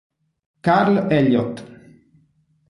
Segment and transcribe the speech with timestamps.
[0.63, 1.61] Carl Elliott